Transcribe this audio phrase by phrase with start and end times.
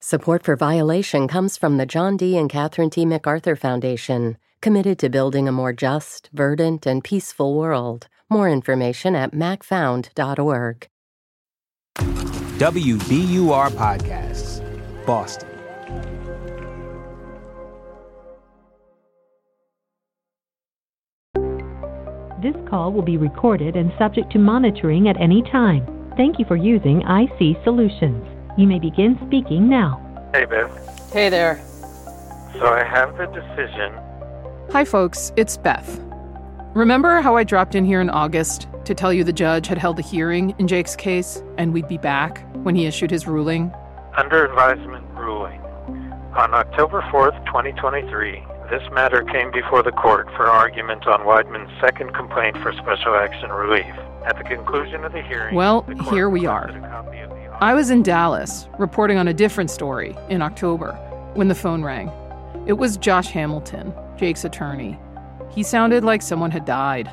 [0.00, 2.36] Support for Violation comes from the John D.
[2.36, 3.04] and Catherine T.
[3.04, 8.06] MacArthur Foundation, committed to building a more just, verdant, and peaceful world.
[8.30, 10.88] More information at macfound.org.
[11.96, 14.62] WBUR Podcasts,
[15.04, 15.48] Boston.
[22.40, 26.12] This call will be recorded and subject to monitoring at any time.
[26.16, 28.37] Thank you for using IC Solutions.
[28.58, 30.02] You may begin speaking now.
[30.34, 31.12] Hey, Beth.
[31.12, 31.62] Hey there.
[32.54, 33.94] So I have the decision.
[34.72, 35.30] Hi, folks.
[35.36, 36.00] It's Beth.
[36.74, 40.00] Remember how I dropped in here in August to tell you the judge had held
[40.00, 43.72] a hearing in Jake's case and we'd be back when he issued his ruling?
[44.16, 45.60] Under advisement ruling.
[46.36, 52.12] On October 4th, 2023, this matter came before the court for argument on Wideman's second
[52.12, 53.94] complaint for special action relief.
[54.26, 56.66] At the conclusion of the hearing, well, the here we are.
[57.60, 60.92] I was in Dallas reporting on a different story in October
[61.34, 62.08] when the phone rang.
[62.66, 64.96] It was Josh Hamilton, Jake's attorney.
[65.50, 67.10] He sounded like someone had died.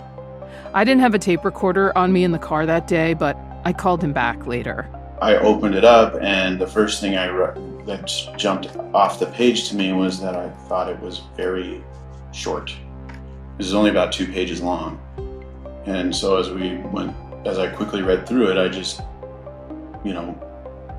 [0.71, 3.73] I didn't have a tape recorder on me in the car that day, but I
[3.73, 4.87] called him back later.
[5.19, 8.05] I opened it up, and the first thing I re- that
[8.37, 11.83] jumped off the page to me was that I thought it was very
[12.33, 12.69] short.
[12.69, 14.99] It was only about two pages long,
[15.87, 17.15] and so as we went,
[17.47, 19.01] as I quickly read through it, I just,
[20.05, 20.39] you know,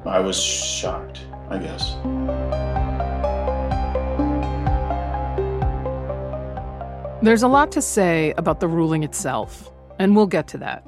[0.05, 1.21] I was shocked.
[1.49, 1.95] I guess.
[7.23, 10.87] There's a lot to say about the ruling itself, and we'll get to that.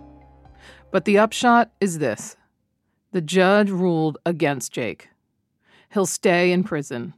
[0.90, 2.36] But the upshot is this
[3.12, 5.08] the judge ruled against Jake.
[5.90, 7.14] He'll stay in prison,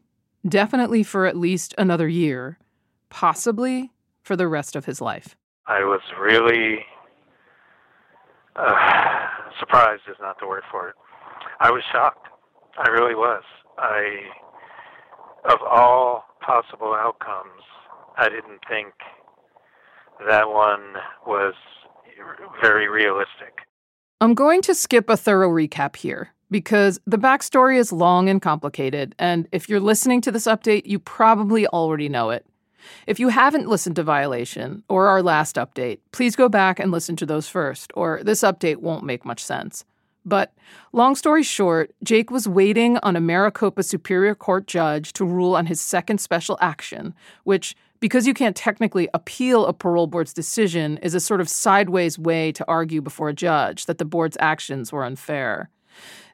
[0.46, 2.58] definitely for at least another year,
[3.08, 3.90] possibly
[4.22, 5.34] for the rest of his life.
[5.66, 6.84] I was really
[8.54, 9.28] uh,
[9.58, 10.94] surprised, is not the word for it.
[11.60, 12.26] I was shocked.
[12.78, 13.42] I really was.
[13.78, 14.20] I,
[15.44, 17.62] of all possible outcomes,
[18.16, 18.94] I didn't think
[20.28, 20.94] that one
[21.26, 21.54] was
[22.62, 23.66] very realistic.
[24.20, 29.14] I'm going to skip a thorough recap here because the backstory is long and complicated,
[29.18, 32.44] and if you're listening to this update, you probably already know it.
[33.06, 37.16] If you haven't listened to Violation or our last update, please go back and listen
[37.16, 39.84] to those first, or this update won't make much sense.
[40.24, 40.52] But
[40.92, 45.66] long story short, Jake was waiting on a Maricopa Superior Court judge to rule on
[45.66, 47.14] his second special action,
[47.44, 52.18] which, because you can't technically appeal a parole board's decision, is a sort of sideways
[52.18, 55.70] way to argue before a judge that the board's actions were unfair.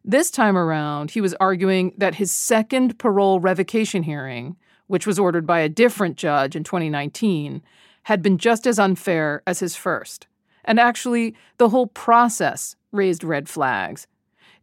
[0.04, 5.46] This time around, he was arguing that his second parole revocation hearing, which was ordered
[5.46, 7.62] by a different judge in 2019,
[8.04, 10.26] had been just as unfair as his first.
[10.64, 14.06] And actually, the whole process raised red flags.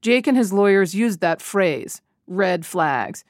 [0.02, 3.24] Jake and his lawyers used that phrase, red flags.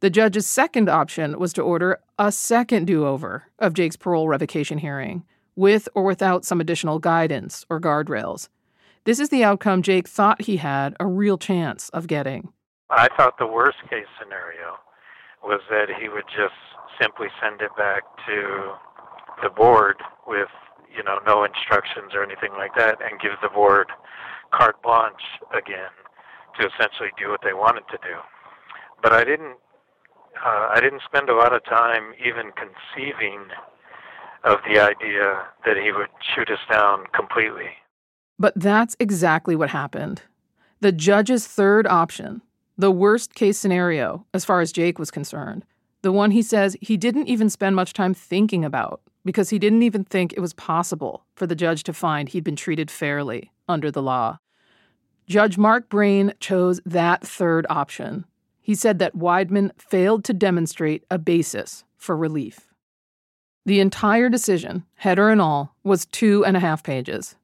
[0.00, 4.78] The judge's second option was to order a second do over of Jake's parole revocation
[4.78, 5.24] hearing,
[5.54, 8.48] with or without some additional guidance or guardrails.
[9.04, 12.52] This is the outcome Jake thought he had a real chance of getting.
[12.88, 14.78] I thought the worst case scenario
[15.42, 16.54] was that he would just
[17.00, 18.74] simply send it back to
[19.42, 19.96] the board
[20.28, 20.54] with,
[20.94, 23.88] you know, no instructions or anything like that and give the board
[24.52, 25.90] carte blanche again
[26.60, 28.22] to essentially do what they wanted to do.
[29.02, 29.56] But I didn't
[30.38, 33.50] uh, I didn't spend a lot of time even conceiving
[34.44, 37.81] of the idea that he would shoot us down completely.
[38.38, 40.22] But that's exactly what happened.
[40.80, 42.42] The judge's third option,
[42.76, 45.64] the worst case scenario as far as Jake was concerned,
[46.02, 49.82] the one he says he didn't even spend much time thinking about because he didn't
[49.82, 53.90] even think it was possible for the judge to find he'd been treated fairly under
[53.90, 54.38] the law.
[55.28, 58.24] Judge Mark Brain chose that third option.
[58.60, 62.68] He said that Wideman failed to demonstrate a basis for relief.
[63.64, 67.36] The entire decision, header and all, was two and a half pages.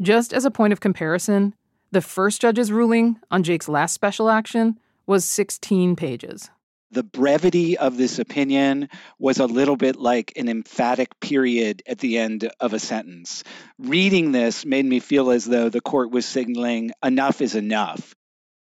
[0.00, 1.54] Just as a point of comparison,
[1.90, 6.50] the first judge's ruling on Jake's last special action was 16 pages.
[6.90, 12.18] The brevity of this opinion was a little bit like an emphatic period at the
[12.18, 13.44] end of a sentence.
[13.78, 18.14] Reading this made me feel as though the court was signaling enough is enough.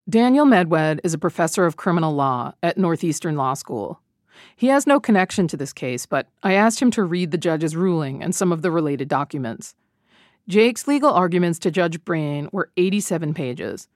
[0.09, 3.99] Daniel Medwed is a professor of criminal law at Northeastern Law School.
[4.55, 7.75] He has no connection to this case, but I asked him to read the judge's
[7.75, 9.75] ruling and some of the related documents.
[10.47, 13.87] Jake's legal arguments to Judge Brain were 87 pages.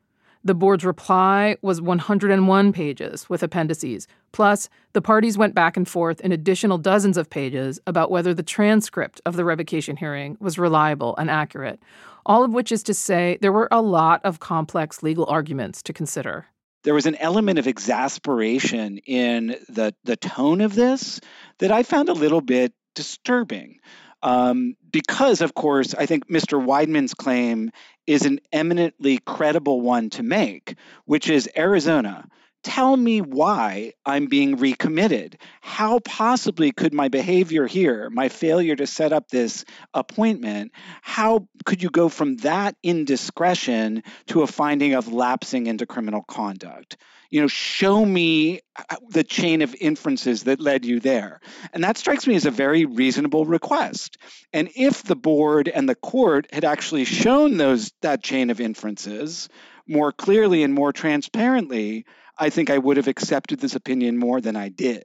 [0.43, 4.07] The board's reply was 101 pages with appendices.
[4.31, 8.41] Plus, the parties went back and forth in additional dozens of pages about whether the
[8.41, 11.79] transcript of the revocation hearing was reliable and accurate,
[12.25, 15.93] all of which is to say there were a lot of complex legal arguments to
[15.93, 16.47] consider.
[16.83, 21.21] There was an element of exasperation in the, the tone of this
[21.59, 23.79] that I found a little bit disturbing.
[24.21, 26.63] Um, because, of course, I think Mr.
[26.63, 27.71] Wideman's claim
[28.05, 30.75] is an eminently credible one to make,
[31.05, 32.27] which is Arizona.
[32.63, 35.37] Tell me why I'm being recommitted.
[35.61, 39.63] How possibly could my behavior here, my failure to set up this
[39.93, 46.23] appointment, how could you go from that indiscretion to a finding of lapsing into criminal
[46.23, 46.97] conduct?
[47.29, 51.39] you know, show me uh, the chain of inferences that led you there.
[51.73, 54.17] And that strikes me as a very reasonable request.
[54.51, 59.47] And if the board and the court had actually shown those that chain of inferences
[59.87, 62.05] more clearly and more transparently,
[62.39, 65.03] I think I would have accepted this opinion more than I did.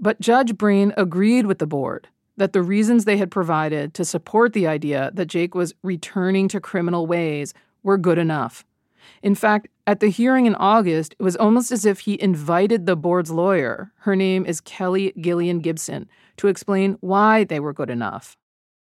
[0.00, 4.54] But Judge Breen agreed with the board that the reasons they had provided to support
[4.54, 8.64] the idea that Jake was returning to criminal ways were good enough.
[9.22, 12.96] In fact, at the hearing in August, it was almost as if he invited the
[12.96, 16.08] board's lawyer, her name is Kelly Gillian Gibson,
[16.38, 18.36] to explain why they were good enough.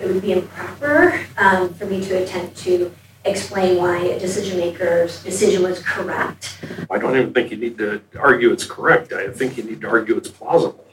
[0.01, 2.93] It would be improper um, for me to attempt to
[3.27, 6.59] explain why a decision maker's decision was correct.
[6.91, 9.13] I don't even think you need to argue it's correct.
[9.13, 10.85] I think you need to argue it's plausible.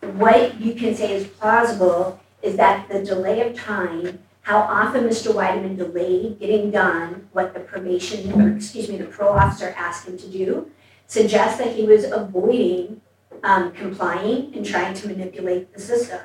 [0.00, 5.34] What you can say is plausible is that the delay of time how often Mr.
[5.34, 10.16] Wideman delayed getting done what the probation, or excuse me, the pro officer asked him
[10.16, 10.70] to do,
[11.08, 13.00] suggests that he was avoiding
[13.42, 16.20] um, complying and trying to manipulate the system.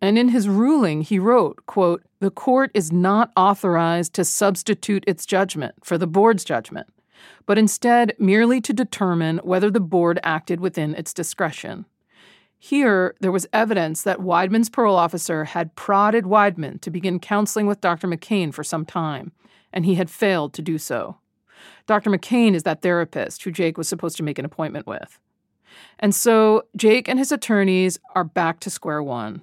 [0.00, 5.24] And in his ruling, he wrote, quote, the court is not authorized to substitute its
[5.24, 6.86] judgment for the board's judgment,
[7.46, 11.86] but instead merely to determine whether the board acted within its discretion.
[12.58, 17.80] Here, there was evidence that Wideman's parole officer had prodded Wideman to begin counseling with
[17.80, 18.06] Dr.
[18.06, 19.32] McCain for some time,
[19.72, 21.16] and he had failed to do so.
[21.86, 22.10] Dr.
[22.10, 25.18] McCain is that therapist who Jake was supposed to make an appointment with.
[25.98, 29.40] And so Jake and his attorneys are back to square one.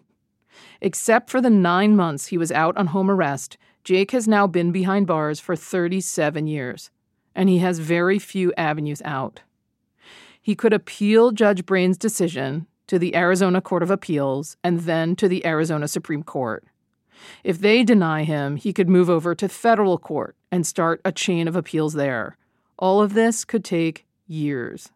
[0.81, 4.71] Except for the nine months he was out on home arrest, Jake has now been
[4.71, 6.89] behind bars for 37 years,
[7.35, 9.41] and he has very few avenues out.
[10.41, 15.27] He could appeal Judge Brain's decision to the Arizona Court of Appeals, and then to
[15.27, 16.63] the Arizona Supreme Court.
[17.43, 21.47] If they deny him, he could move over to federal court and start a chain
[21.47, 22.37] of appeals there.
[22.79, 24.89] All of this could take years.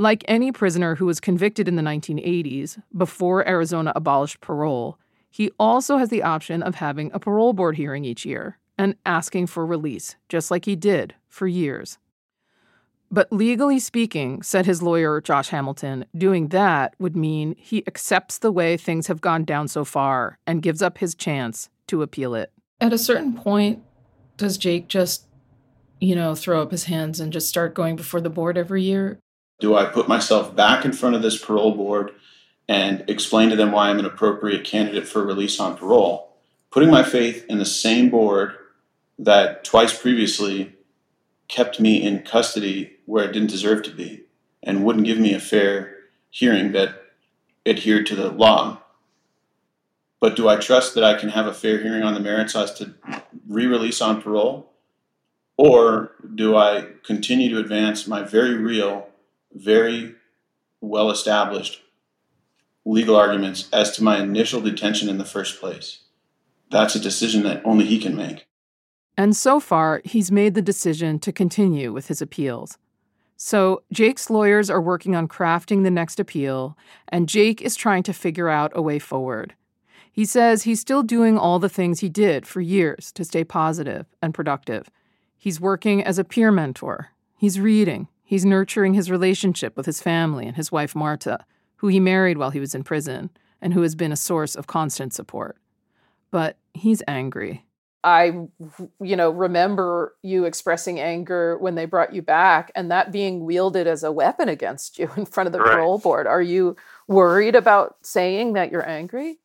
[0.00, 4.96] Like any prisoner who was convicted in the 1980s, before Arizona abolished parole,
[5.28, 9.48] he also has the option of having a parole board hearing each year and asking
[9.48, 11.98] for release, just like he did for years.
[13.10, 18.52] But legally speaking, said his lawyer, Josh Hamilton, doing that would mean he accepts the
[18.52, 22.52] way things have gone down so far and gives up his chance to appeal it.
[22.80, 23.82] At a certain point,
[24.36, 25.26] does Jake just,
[26.00, 29.18] you know, throw up his hands and just start going before the board every year?
[29.60, 32.12] Do I put myself back in front of this parole board
[32.68, 36.36] and explain to them why I'm an appropriate candidate for release on parole?
[36.70, 38.54] Putting my faith in the same board
[39.18, 40.74] that twice previously
[41.48, 44.24] kept me in custody where I didn't deserve to be
[44.62, 45.96] and wouldn't give me a fair
[46.30, 47.02] hearing that
[47.66, 48.82] adhered to the law.
[50.20, 52.74] But do I trust that I can have a fair hearing on the merits as
[52.74, 52.94] to
[53.48, 54.72] re release on parole?
[55.56, 59.07] Or do I continue to advance my very real,
[59.52, 60.14] very
[60.80, 61.80] well established
[62.84, 66.04] legal arguments as to my initial detention in the first place?
[66.70, 68.46] That's a decision that only he can make.
[69.16, 72.78] And so far, he's made the decision to continue with his appeals.
[73.36, 76.76] So, Jake's lawyers are working on crafting the next appeal,
[77.08, 79.54] and Jake is trying to figure out a way forward.
[80.10, 84.06] He says he's still doing all the things he did for years to stay positive
[84.20, 84.90] and productive.
[85.36, 87.10] He's working as a peer mentor.
[87.36, 88.08] He's reading.
[88.28, 92.50] He's nurturing his relationship with his family and his wife, Marta, who he married while
[92.50, 93.30] he was in prison
[93.62, 95.56] and who has been a source of constant support.
[96.30, 97.64] But he's angry.
[98.04, 98.48] I,
[99.00, 103.86] you know, remember you expressing anger when they brought you back and that being wielded
[103.86, 105.76] as a weapon against you in front of the right.
[105.76, 106.26] parole board.
[106.26, 109.38] Are you worried about saying that you're angry?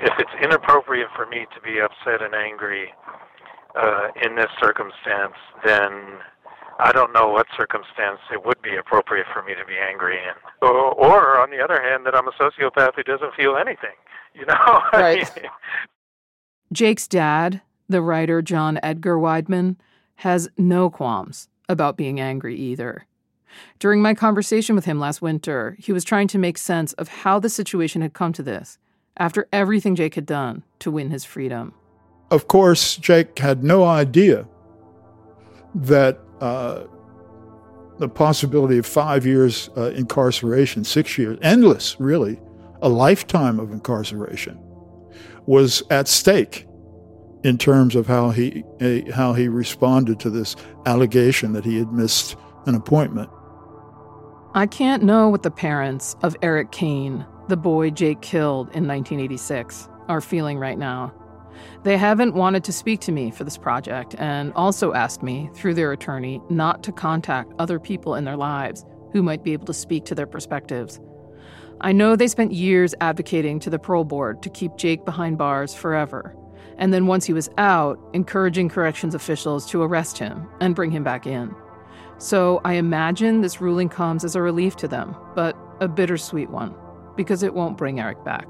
[0.00, 2.94] If it's inappropriate for me to be upset and angry
[3.78, 5.90] uh, in this circumstance, then
[6.78, 10.34] I don't know what circumstance it would be appropriate for me to be angry in.
[10.60, 13.94] Or, or on the other hand, that I'm a sociopath who doesn't feel anything.
[14.34, 14.80] You know?
[14.94, 15.30] Right.
[16.72, 19.76] Jake's dad, the writer John Edgar Wideman,
[20.14, 23.04] has no qualms about being angry either.
[23.78, 27.38] During my conversation with him last winter, he was trying to make sense of how
[27.38, 28.78] the situation had come to this
[29.18, 31.74] after everything Jake had done to win his freedom.
[32.30, 34.48] Of course, Jake had no idea
[35.74, 36.86] that uh,
[37.98, 42.40] the possibility of five years uh, incarceration, six years, endless, really,
[42.82, 44.58] a lifetime of incarceration,
[45.46, 46.66] was at stake
[47.44, 51.92] in terms of how he uh, how he responded to this allegation that he had
[51.92, 52.34] missed
[52.66, 53.30] an appointment.
[54.54, 59.88] I can't know what the parents of Eric Kane, the boy Jake killed in 1986,
[60.08, 61.14] are feeling right now.
[61.82, 65.74] They haven't wanted to speak to me for this project and also asked me, through
[65.74, 69.74] their attorney, not to contact other people in their lives who might be able to
[69.74, 71.00] speak to their perspectives.
[71.80, 75.74] I know they spent years advocating to the parole board to keep Jake behind bars
[75.74, 76.36] forever,
[76.78, 81.02] and then once he was out, encouraging corrections officials to arrest him and bring him
[81.02, 81.54] back in.
[82.18, 86.74] So I imagine this ruling comes as a relief to them, but a bittersweet one,
[87.16, 88.46] because it won't bring Eric back.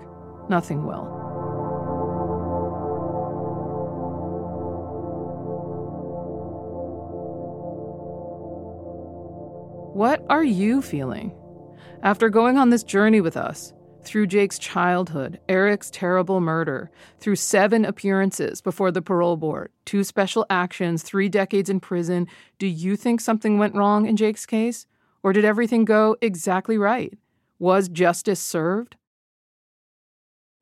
[0.51, 1.22] Nothing will.
[9.93, 11.37] What are you feeling?
[12.03, 17.85] After going on this journey with us, through Jake's childhood, Eric's terrible murder, through seven
[17.85, 22.27] appearances before the parole board, two special actions, three decades in prison,
[22.59, 24.87] do you think something went wrong in Jake's case?
[25.23, 27.13] Or did everything go exactly right?
[27.59, 28.97] Was justice served?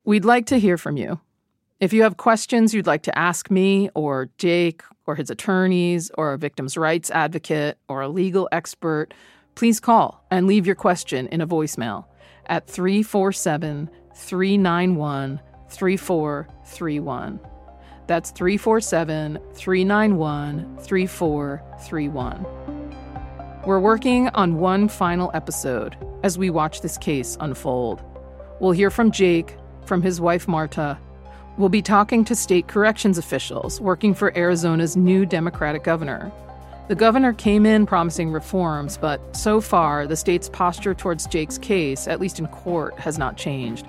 [0.03, 1.21] We'd like to hear from you.
[1.81, 6.31] If you have questions you'd like to ask me or Jake or his attorneys or
[6.31, 9.15] a victim's rights advocate or a legal expert,
[9.55, 12.05] please call and leave your question in a voicemail
[12.45, 17.39] at 347 391 3431.
[18.05, 22.45] That's 347 391 3431.
[23.65, 28.03] We're working on one final episode as we watch this case unfold.
[28.59, 29.57] We'll hear from Jake,
[29.87, 30.99] from his wife Marta,
[31.57, 36.31] We'll be talking to state corrections officials working for Arizona's new Democratic governor.
[36.87, 42.07] The governor came in promising reforms, but so far, the state's posture towards Jake's case,
[42.07, 43.85] at least in court, has not changed.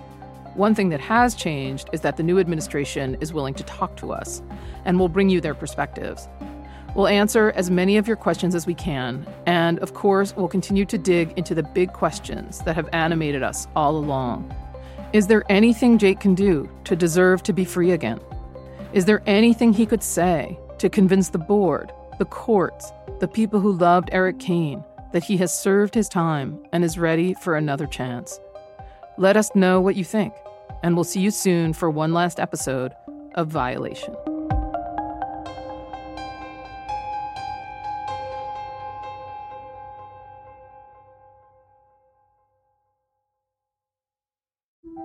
[0.55, 4.13] One thing that has changed is that the new administration is willing to talk to
[4.13, 4.43] us,
[4.85, 6.29] and we'll bring you their perspectives.
[6.97, 10.85] We'll answer as many of your questions as we can, and of course, we'll continue
[10.87, 14.53] to dig into the big questions that have animated us all along.
[15.13, 18.19] Is there anything Jake can do to deserve to be free again?
[18.95, 22.91] Is there anything he could say to convince the board, the courts,
[23.21, 27.35] the people who loved Eric Kane that he has served his time and is ready
[27.35, 28.41] for another chance?
[29.19, 30.33] Let us know what you think,
[30.83, 32.95] and we'll see you soon for one last episode
[33.35, 34.17] of Violation.